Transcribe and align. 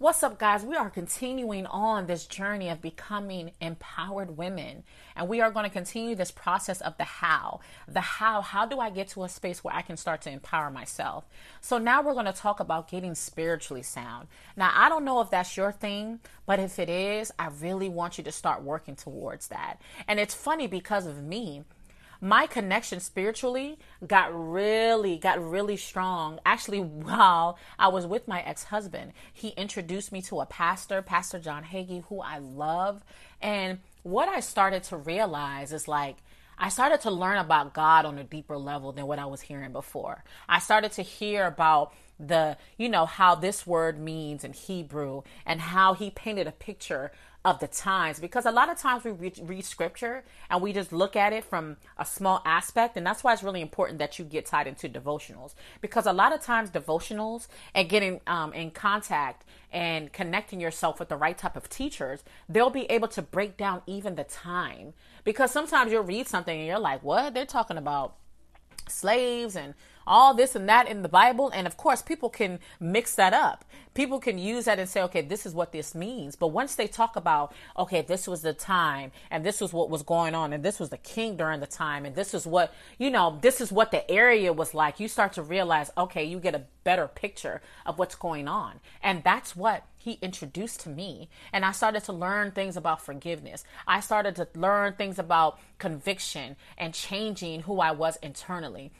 What's 0.00 0.22
up, 0.22 0.38
guys? 0.38 0.64
We 0.64 0.76
are 0.76 0.88
continuing 0.88 1.66
on 1.66 2.06
this 2.06 2.24
journey 2.24 2.70
of 2.70 2.80
becoming 2.80 3.50
empowered 3.60 4.38
women. 4.38 4.82
And 5.14 5.28
we 5.28 5.42
are 5.42 5.50
going 5.50 5.64
to 5.64 5.70
continue 5.70 6.14
this 6.14 6.30
process 6.30 6.80
of 6.80 6.96
the 6.96 7.04
how. 7.04 7.60
The 7.86 8.00
how. 8.00 8.40
How 8.40 8.64
do 8.64 8.78
I 8.80 8.88
get 8.88 9.08
to 9.08 9.24
a 9.24 9.28
space 9.28 9.62
where 9.62 9.74
I 9.74 9.82
can 9.82 9.98
start 9.98 10.22
to 10.22 10.30
empower 10.30 10.70
myself? 10.70 11.28
So 11.60 11.76
now 11.76 12.00
we're 12.00 12.14
going 12.14 12.24
to 12.24 12.32
talk 12.32 12.60
about 12.60 12.88
getting 12.88 13.14
spiritually 13.14 13.82
sound. 13.82 14.28
Now, 14.56 14.72
I 14.74 14.88
don't 14.88 15.04
know 15.04 15.20
if 15.20 15.28
that's 15.28 15.54
your 15.54 15.70
thing, 15.70 16.20
but 16.46 16.58
if 16.58 16.78
it 16.78 16.88
is, 16.88 17.30
I 17.38 17.48
really 17.60 17.90
want 17.90 18.16
you 18.16 18.24
to 18.24 18.32
start 18.32 18.62
working 18.62 18.96
towards 18.96 19.48
that. 19.48 19.82
And 20.08 20.18
it's 20.18 20.32
funny 20.32 20.66
because 20.66 21.04
of 21.04 21.22
me 21.22 21.64
my 22.20 22.46
connection 22.46 23.00
spiritually 23.00 23.78
got 24.06 24.30
really 24.32 25.16
got 25.16 25.42
really 25.42 25.76
strong 25.76 26.38
actually 26.44 26.80
while 26.80 27.58
i 27.78 27.88
was 27.88 28.06
with 28.06 28.28
my 28.28 28.42
ex-husband 28.42 29.12
he 29.32 29.48
introduced 29.50 30.12
me 30.12 30.20
to 30.20 30.40
a 30.40 30.46
pastor 30.46 31.00
pastor 31.02 31.38
john 31.38 31.64
hagee 31.64 32.04
who 32.08 32.20
i 32.20 32.38
love 32.38 33.02
and 33.40 33.78
what 34.02 34.28
i 34.28 34.40
started 34.40 34.82
to 34.82 34.96
realize 34.96 35.72
is 35.72 35.88
like 35.88 36.16
I 36.62 36.68
started 36.68 37.00
to 37.02 37.10
learn 37.10 37.38
about 37.38 37.72
God 37.72 38.04
on 38.04 38.18
a 38.18 38.24
deeper 38.24 38.58
level 38.58 38.92
than 38.92 39.06
what 39.06 39.18
I 39.18 39.24
was 39.24 39.40
hearing 39.40 39.72
before. 39.72 40.22
I 40.46 40.58
started 40.58 40.92
to 40.92 41.02
hear 41.02 41.46
about 41.46 41.94
the, 42.18 42.58
you 42.76 42.90
know, 42.90 43.06
how 43.06 43.34
this 43.34 43.66
word 43.66 43.98
means 43.98 44.44
in 44.44 44.52
Hebrew 44.52 45.22
and 45.46 45.58
how 45.58 45.94
he 45.94 46.10
painted 46.10 46.46
a 46.46 46.52
picture 46.52 47.12
of 47.44 47.58
the 47.58 47.66
times 47.66 48.20
because 48.20 48.44
a 48.44 48.50
lot 48.50 48.68
of 48.68 48.76
times 48.76 49.02
we 49.02 49.10
read, 49.12 49.40
read, 49.44 49.64
scripture 49.64 50.22
and 50.50 50.60
we 50.60 50.74
just 50.74 50.92
look 50.92 51.16
at 51.16 51.32
it 51.32 51.42
from 51.42 51.76
a 51.96 52.04
small 52.04 52.42
aspect 52.44 52.96
and 52.98 53.06
that's 53.06 53.24
why 53.24 53.32
it's 53.32 53.42
really 53.42 53.62
important 53.62 53.98
that 53.98 54.18
you 54.18 54.24
get 54.26 54.44
tied 54.44 54.66
into 54.66 54.88
devotionals 54.88 55.54
because 55.80 56.04
a 56.04 56.12
lot 56.12 56.34
of 56.34 56.42
times 56.42 56.68
devotionals 56.68 57.48
and 57.74 57.88
getting 57.88 58.20
um, 58.26 58.52
in 58.52 58.70
contact 58.70 59.44
and 59.72 60.12
connecting 60.12 60.60
yourself 60.60 60.98
with 60.98 61.08
the 61.08 61.16
right 61.16 61.38
type 61.38 61.56
of 61.56 61.68
teachers 61.70 62.22
they'll 62.46 62.68
be 62.68 62.84
able 62.90 63.08
to 63.08 63.22
break 63.22 63.56
down 63.56 63.80
even 63.86 64.16
the 64.16 64.24
time 64.24 64.92
because 65.24 65.50
sometimes 65.50 65.92
you'll 65.92 66.02
read 66.02 66.28
something 66.28 66.58
and 66.58 66.66
you're 66.66 66.78
like 66.78 67.02
what? 67.02 67.34
They're 67.34 67.46
talking 67.46 67.76
about 67.76 68.16
slaves 68.88 69.56
and 69.56 69.74
all 70.10 70.34
this 70.34 70.56
and 70.56 70.68
that 70.68 70.88
in 70.88 71.02
the 71.02 71.08
Bible. 71.08 71.50
And 71.54 71.66
of 71.66 71.76
course, 71.76 72.02
people 72.02 72.28
can 72.28 72.58
mix 72.80 73.14
that 73.14 73.32
up. 73.32 73.64
People 73.94 74.18
can 74.18 74.38
use 74.38 74.64
that 74.64 74.78
and 74.78 74.88
say, 74.88 75.02
okay, 75.02 75.22
this 75.22 75.46
is 75.46 75.54
what 75.54 75.72
this 75.72 75.94
means. 75.94 76.34
But 76.34 76.48
once 76.48 76.74
they 76.74 76.88
talk 76.88 77.14
about, 77.14 77.52
okay, 77.78 78.02
this 78.02 78.26
was 78.26 78.42
the 78.42 78.52
time 78.52 79.12
and 79.30 79.46
this 79.46 79.60
was 79.60 79.72
what 79.72 79.88
was 79.88 80.02
going 80.02 80.34
on 80.34 80.52
and 80.52 80.64
this 80.64 80.80
was 80.80 80.90
the 80.90 80.96
king 80.96 81.36
during 81.36 81.60
the 81.60 81.66
time 81.66 82.04
and 82.04 82.16
this 82.16 82.34
is 82.34 82.46
what, 82.46 82.74
you 82.98 83.10
know, 83.10 83.38
this 83.40 83.60
is 83.60 83.70
what 83.70 83.92
the 83.92 84.08
area 84.10 84.52
was 84.52 84.74
like, 84.74 84.98
you 84.98 85.06
start 85.06 85.32
to 85.34 85.42
realize, 85.42 85.90
okay, 85.96 86.24
you 86.24 86.40
get 86.40 86.54
a 86.56 86.64
better 86.82 87.06
picture 87.06 87.62
of 87.86 87.98
what's 87.98 88.16
going 88.16 88.48
on. 88.48 88.80
And 89.02 89.22
that's 89.22 89.54
what 89.54 89.84
he 89.96 90.18
introduced 90.22 90.80
to 90.80 90.88
me. 90.88 91.28
And 91.52 91.64
I 91.64 91.70
started 91.70 92.02
to 92.04 92.12
learn 92.12 92.50
things 92.50 92.76
about 92.76 93.00
forgiveness. 93.00 93.64
I 93.86 94.00
started 94.00 94.34
to 94.36 94.48
learn 94.56 94.94
things 94.94 95.20
about 95.20 95.60
conviction 95.78 96.56
and 96.76 96.94
changing 96.94 97.62
who 97.62 97.80
I 97.80 97.92
was 97.92 98.16
internally. 98.22 98.92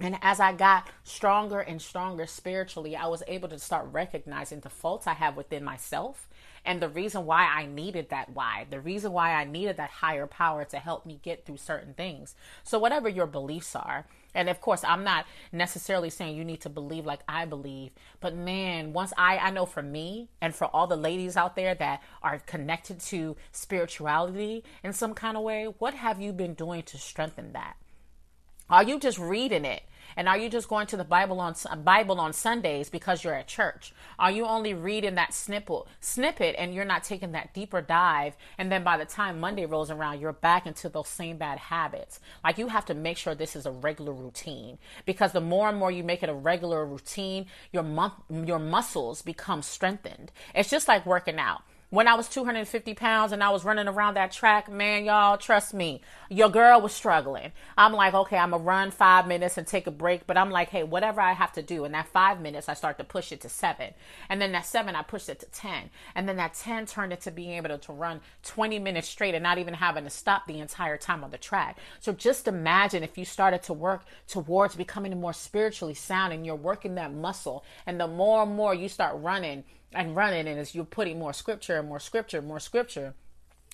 And 0.00 0.18
as 0.22 0.40
I 0.40 0.52
got 0.52 0.88
stronger 1.04 1.60
and 1.60 1.80
stronger 1.80 2.26
spiritually, 2.26 2.96
I 2.96 3.06
was 3.06 3.22
able 3.28 3.48
to 3.48 3.58
start 3.58 3.86
recognizing 3.92 4.60
the 4.60 4.68
faults 4.68 5.06
I 5.06 5.14
have 5.14 5.36
within 5.36 5.62
myself 5.62 6.28
and 6.64 6.80
the 6.80 6.88
reason 6.88 7.26
why 7.26 7.44
I 7.44 7.66
needed 7.66 8.08
that 8.08 8.30
why, 8.30 8.66
the 8.70 8.80
reason 8.80 9.12
why 9.12 9.34
I 9.34 9.44
needed 9.44 9.76
that 9.76 9.90
higher 9.90 10.26
power 10.26 10.64
to 10.64 10.78
help 10.78 11.04
me 11.04 11.20
get 11.22 11.44
through 11.44 11.58
certain 11.58 11.94
things. 11.94 12.34
So, 12.62 12.78
whatever 12.78 13.08
your 13.08 13.26
beliefs 13.26 13.76
are, 13.76 14.06
and 14.34 14.48
of 14.48 14.60
course, 14.60 14.82
I'm 14.82 15.04
not 15.04 15.26
necessarily 15.52 16.10
saying 16.10 16.36
you 16.36 16.44
need 16.44 16.62
to 16.62 16.70
believe 16.70 17.06
like 17.06 17.20
I 17.28 17.44
believe, 17.44 17.90
but 18.20 18.34
man, 18.34 18.92
once 18.92 19.12
I, 19.16 19.38
I 19.38 19.50
know 19.50 19.66
for 19.66 19.82
me 19.82 20.30
and 20.40 20.54
for 20.54 20.64
all 20.64 20.86
the 20.86 20.96
ladies 20.96 21.36
out 21.36 21.54
there 21.54 21.74
that 21.74 22.02
are 22.22 22.38
connected 22.40 22.98
to 23.00 23.36
spirituality 23.52 24.64
in 24.82 24.92
some 24.92 25.14
kind 25.14 25.36
of 25.36 25.42
way, 25.42 25.66
what 25.78 25.94
have 25.94 26.20
you 26.20 26.32
been 26.32 26.54
doing 26.54 26.82
to 26.84 26.98
strengthen 26.98 27.52
that? 27.52 27.76
Are 28.70 28.82
you 28.82 28.98
just 28.98 29.18
reading 29.18 29.64
it? 29.64 29.82
And 30.16 30.28
are 30.28 30.38
you 30.38 30.48
just 30.48 30.68
going 30.68 30.86
to 30.88 30.96
the 30.96 31.04
Bible 31.04 31.40
on 31.40 31.54
Bible 31.82 32.20
on 32.20 32.32
Sundays 32.32 32.88
because 32.88 33.24
you're 33.24 33.34
at 33.34 33.48
church? 33.48 33.92
Are 34.18 34.30
you 34.30 34.46
only 34.46 34.72
reading 34.72 35.16
that 35.16 35.34
snippet 35.34 35.82
snippet 36.00 36.54
and 36.58 36.74
you're 36.74 36.84
not 36.84 37.04
taking 37.04 37.32
that 37.32 37.52
deeper 37.52 37.82
dive? 37.82 38.36
And 38.56 38.70
then 38.70 38.84
by 38.84 38.96
the 38.96 39.04
time 39.04 39.40
Monday 39.40 39.66
rolls 39.66 39.90
around, 39.90 40.20
you're 40.20 40.32
back 40.32 40.66
into 40.66 40.88
those 40.88 41.08
same 41.08 41.36
bad 41.36 41.58
habits. 41.58 42.20
Like 42.42 42.58
you 42.58 42.68
have 42.68 42.84
to 42.86 42.94
make 42.94 43.16
sure 43.16 43.34
this 43.34 43.56
is 43.56 43.66
a 43.66 43.72
regular 43.72 44.12
routine 44.12 44.78
because 45.04 45.32
the 45.32 45.40
more 45.40 45.68
and 45.68 45.78
more 45.78 45.90
you 45.90 46.04
make 46.04 46.22
it 46.22 46.28
a 46.28 46.34
regular 46.34 46.86
routine, 46.86 47.46
your 47.72 47.82
mu- 47.82 48.44
your 48.46 48.58
muscles 48.58 49.20
become 49.20 49.62
strengthened. 49.62 50.30
It's 50.54 50.70
just 50.70 50.88
like 50.88 51.04
working 51.04 51.38
out 51.38 51.62
when 51.94 52.08
I 52.08 52.14
was 52.14 52.28
250 52.28 52.94
pounds 52.94 53.30
and 53.30 53.40
I 53.40 53.50
was 53.50 53.64
running 53.64 53.86
around 53.86 54.14
that 54.14 54.32
track, 54.32 54.68
man, 54.68 55.04
y'all, 55.04 55.38
trust 55.38 55.72
me, 55.72 56.00
your 56.28 56.48
girl 56.48 56.80
was 56.80 56.92
struggling. 56.92 57.52
I'm 57.78 57.92
like, 57.92 58.14
okay, 58.14 58.36
I'm 58.36 58.50
gonna 58.50 58.64
run 58.64 58.90
five 58.90 59.28
minutes 59.28 59.58
and 59.58 59.64
take 59.64 59.86
a 59.86 59.92
break, 59.92 60.26
but 60.26 60.36
I'm 60.36 60.50
like, 60.50 60.70
hey, 60.70 60.82
whatever 60.82 61.20
I 61.20 61.34
have 61.34 61.52
to 61.52 61.62
do. 61.62 61.84
In 61.84 61.92
that 61.92 62.08
five 62.08 62.40
minutes, 62.40 62.68
I 62.68 62.74
start 62.74 62.98
to 62.98 63.04
push 63.04 63.30
it 63.30 63.42
to 63.42 63.48
seven. 63.48 63.94
And 64.28 64.42
then 64.42 64.50
that 64.52 64.66
seven, 64.66 64.96
I 64.96 65.02
pushed 65.02 65.28
it 65.28 65.38
to 65.40 65.46
10. 65.46 65.90
And 66.16 66.28
then 66.28 66.36
that 66.38 66.54
10 66.54 66.86
turned 66.86 67.12
into 67.12 67.30
being 67.30 67.52
able 67.52 67.68
to, 67.68 67.78
to 67.78 67.92
run 67.92 68.20
20 68.42 68.80
minutes 68.80 69.08
straight 69.08 69.36
and 69.36 69.44
not 69.44 69.58
even 69.58 69.74
having 69.74 70.02
to 70.02 70.10
stop 70.10 70.48
the 70.48 70.58
entire 70.58 70.96
time 70.96 71.22
on 71.22 71.30
the 71.30 71.38
track. 71.38 71.78
So 72.00 72.12
just 72.12 72.48
imagine 72.48 73.04
if 73.04 73.16
you 73.16 73.24
started 73.24 73.62
to 73.64 73.72
work 73.72 74.04
towards 74.26 74.74
becoming 74.74 75.20
more 75.20 75.32
spiritually 75.32 75.94
sound 75.94 76.32
and 76.32 76.44
you're 76.44 76.56
working 76.56 76.96
that 76.96 77.14
muscle. 77.14 77.64
And 77.86 78.00
the 78.00 78.08
more 78.08 78.42
and 78.42 78.56
more 78.56 78.74
you 78.74 78.88
start 78.88 79.16
running, 79.20 79.62
and 79.94 80.16
running 80.16 80.48
and 80.48 80.58
as 80.58 80.74
you're 80.74 80.84
putting 80.84 81.18
more 81.18 81.32
scripture 81.32 81.78
and 81.78 81.88
more 81.88 82.00
scripture 82.00 82.42
more 82.42 82.60
scripture. 82.60 83.14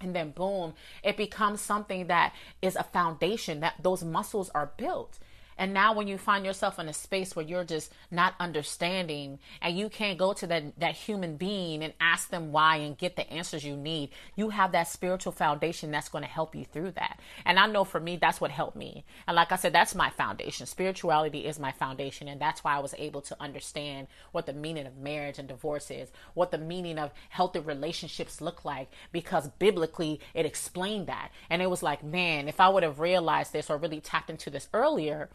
And 0.00 0.14
then 0.14 0.30
boom 0.30 0.74
it 1.02 1.16
becomes 1.16 1.60
something 1.60 2.08
that 2.08 2.34
is 2.60 2.76
a 2.76 2.82
foundation 2.82 3.60
that 3.60 3.74
those 3.82 4.04
muscles 4.04 4.50
are 4.54 4.72
built 4.76 5.18
and 5.58 5.72
now 5.72 5.94
when 5.94 6.08
you 6.08 6.18
find 6.18 6.44
yourself 6.44 6.78
in 6.78 6.88
a 6.88 6.92
space 6.92 7.36
where 7.36 7.44
you're 7.44 7.64
just 7.64 7.92
not 8.10 8.34
understanding 8.40 9.38
and 9.60 9.76
you 9.76 9.88
can't 9.88 10.18
go 10.18 10.32
to 10.32 10.46
that, 10.46 10.78
that 10.78 10.94
human 10.94 11.36
being 11.36 11.82
and 11.82 11.94
ask 12.00 12.30
them 12.30 12.52
why 12.52 12.76
and 12.76 12.98
get 12.98 13.16
the 13.16 13.30
answers 13.30 13.64
you 13.64 13.76
need, 13.76 14.10
you 14.36 14.50
have 14.50 14.72
that 14.72 14.88
spiritual 14.88 15.32
foundation 15.32 15.90
that's 15.90 16.08
going 16.08 16.24
to 16.24 16.30
help 16.30 16.54
you 16.54 16.64
through 16.64 16.92
that. 16.92 17.20
And 17.44 17.58
I 17.58 17.66
know 17.66 17.84
for 17.84 18.00
me, 18.00 18.16
that's 18.16 18.40
what 18.40 18.50
helped 18.50 18.76
me. 18.76 19.04
And 19.26 19.36
like 19.36 19.52
I 19.52 19.56
said, 19.56 19.72
that's 19.72 19.94
my 19.94 20.10
foundation. 20.10 20.66
Spirituality 20.66 21.46
is 21.46 21.58
my 21.58 21.72
foundation. 21.72 22.28
And 22.28 22.40
that's 22.40 22.64
why 22.64 22.76
I 22.76 22.80
was 22.80 22.94
able 22.98 23.20
to 23.22 23.36
understand 23.40 24.08
what 24.32 24.46
the 24.46 24.52
meaning 24.52 24.86
of 24.86 24.96
marriage 24.96 25.38
and 25.38 25.48
divorce 25.48 25.90
is, 25.90 26.10
what 26.34 26.50
the 26.50 26.58
meaning 26.58 26.98
of 26.98 27.12
healthy 27.28 27.60
relationships 27.60 28.40
look 28.40 28.64
like, 28.64 28.90
because 29.12 29.48
biblically 29.58 30.20
it 30.34 30.46
explained 30.46 31.06
that. 31.06 31.30
And 31.50 31.62
it 31.62 31.70
was 31.70 31.82
like, 31.82 32.02
man, 32.02 32.48
if 32.48 32.60
I 32.60 32.68
would 32.68 32.82
have 32.82 33.00
realized 33.00 33.52
this 33.52 33.70
or 33.70 33.76
really 33.76 34.00
tapped 34.00 34.30
into 34.30 34.50
this 34.50 34.68
earlier, 34.72 35.28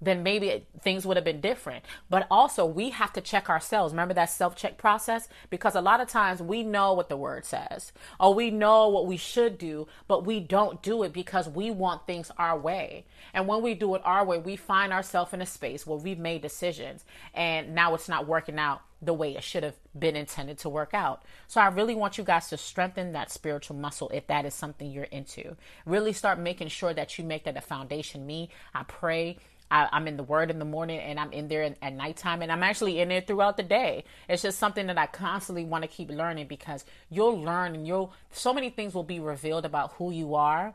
then 0.00 0.22
maybe 0.22 0.66
things 0.80 1.06
would 1.06 1.16
have 1.16 1.24
been 1.24 1.40
different. 1.40 1.84
But 2.08 2.26
also, 2.30 2.64
we 2.64 2.90
have 2.90 3.12
to 3.14 3.20
check 3.20 3.50
ourselves. 3.50 3.92
Remember 3.92 4.14
that 4.14 4.30
self 4.30 4.56
check 4.56 4.78
process? 4.78 5.28
Because 5.50 5.74
a 5.74 5.80
lot 5.80 6.00
of 6.00 6.08
times 6.08 6.40
we 6.42 6.62
know 6.62 6.94
what 6.94 7.08
the 7.08 7.16
word 7.16 7.44
says, 7.44 7.92
or 8.18 8.34
we 8.34 8.50
know 8.50 8.88
what 8.88 9.06
we 9.06 9.16
should 9.16 9.58
do, 9.58 9.86
but 10.08 10.24
we 10.24 10.40
don't 10.40 10.82
do 10.82 11.02
it 11.02 11.12
because 11.12 11.48
we 11.48 11.70
want 11.70 12.06
things 12.06 12.30
our 12.38 12.58
way. 12.58 13.04
And 13.34 13.46
when 13.46 13.62
we 13.62 13.74
do 13.74 13.94
it 13.94 14.02
our 14.04 14.24
way, 14.24 14.38
we 14.38 14.56
find 14.56 14.92
ourselves 14.92 15.32
in 15.32 15.42
a 15.42 15.46
space 15.46 15.86
where 15.86 15.98
we've 15.98 16.18
made 16.18 16.42
decisions 16.42 17.04
and 17.34 17.74
now 17.74 17.94
it's 17.94 18.08
not 18.08 18.26
working 18.26 18.58
out 18.58 18.82
the 19.02 19.14
way 19.14 19.34
it 19.34 19.42
should 19.42 19.62
have 19.62 19.76
been 19.98 20.16
intended 20.16 20.58
to 20.58 20.68
work 20.68 20.92
out. 20.92 21.22
So 21.46 21.60
I 21.60 21.68
really 21.68 21.94
want 21.94 22.18
you 22.18 22.24
guys 22.24 22.48
to 22.50 22.56
strengthen 22.56 23.12
that 23.12 23.30
spiritual 23.30 23.76
muscle 23.76 24.10
if 24.12 24.26
that 24.26 24.44
is 24.44 24.54
something 24.54 24.90
you're 24.90 25.04
into. 25.04 25.56
Really 25.86 26.12
start 26.12 26.38
making 26.38 26.68
sure 26.68 26.92
that 26.92 27.18
you 27.18 27.24
make 27.24 27.44
that 27.44 27.56
a 27.56 27.62
foundation. 27.62 28.26
Me, 28.26 28.50
I 28.74 28.82
pray 28.82 29.38
I, 29.70 29.88
am 29.92 30.08
in 30.08 30.16
the 30.16 30.22
Word 30.22 30.50
in 30.50 30.58
the 30.58 30.64
morning 30.64 30.98
and 30.98 31.18
I'm 31.18 31.32
in 31.32 31.48
there 31.48 31.74
at 31.80 31.92
nighttime 31.92 32.42
and 32.42 32.50
I'm 32.50 32.62
actually 32.62 33.00
in 33.00 33.08
there 33.08 33.20
throughout 33.20 33.56
the 33.56 33.62
day. 33.62 34.04
It's 34.28 34.42
just 34.42 34.58
something 34.58 34.86
that 34.88 34.98
I 34.98 35.06
constantly 35.06 35.64
want 35.64 35.82
to 35.82 35.88
keep 35.88 36.10
learning 36.10 36.46
because 36.48 36.84
you'll 37.08 37.40
learn 37.40 37.74
and 37.74 37.86
you'll, 37.86 38.12
so 38.32 38.52
many 38.52 38.70
things 38.70 38.94
will 38.94 39.04
be 39.04 39.20
revealed 39.20 39.64
about 39.64 39.92
who 39.92 40.10
you 40.10 40.34
are 40.34 40.74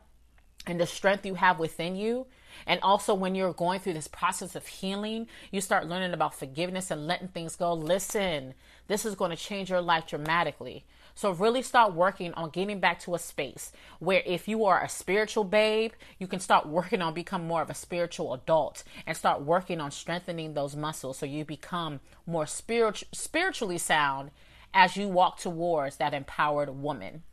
and 0.67 0.79
the 0.79 0.87
strength 0.87 1.25
you 1.25 1.35
have 1.35 1.59
within 1.59 1.95
you. 1.95 2.27
And 2.65 2.79
also, 2.81 3.13
when 3.13 3.35
you're 3.35 3.53
going 3.53 3.79
through 3.79 3.93
this 3.93 4.07
process 4.07 4.55
of 4.55 4.65
healing, 4.65 5.27
you 5.51 5.61
start 5.61 5.87
learning 5.87 6.13
about 6.13 6.35
forgiveness 6.35 6.89
and 6.89 7.05
letting 7.05 7.27
things 7.27 7.55
go. 7.55 7.73
Listen, 7.73 8.53
this 8.87 9.05
is 9.05 9.15
going 9.15 9.31
to 9.31 9.37
change 9.37 9.69
your 9.69 9.81
life 9.81 10.07
dramatically. 10.07 10.85
So 11.17 11.31
really 11.31 11.61
start 11.61 11.93
working 11.93 12.33
on 12.33 12.49
getting 12.49 12.81
back 12.81 12.99
to 13.01 13.15
a 13.15 13.19
space 13.19 13.71
where 13.99 14.21
if 14.25 14.49
you 14.49 14.65
are 14.65 14.83
a 14.83 14.89
spiritual 14.89 15.45
babe, 15.45 15.93
you 16.19 16.27
can 16.27 16.41
start 16.41 16.67
working 16.67 17.01
on 17.01 17.13
become 17.13 17.47
more 17.47 17.61
of 17.61 17.69
a 17.69 17.73
spiritual 17.73 18.33
adult 18.33 18.83
and 19.07 19.15
start 19.15 19.41
working 19.41 19.79
on 19.79 19.91
strengthening 19.91 20.53
those 20.53 20.75
muscles 20.75 21.17
so 21.17 21.25
you 21.25 21.45
become 21.45 22.01
more 22.27 22.45
spiritual 22.45 23.07
spiritually 23.13 23.77
sound 23.77 24.31
as 24.73 24.97
you 24.97 25.07
walk 25.07 25.39
towards 25.39 25.95
that 25.97 26.13
empowered 26.13 26.69
woman. 26.69 27.23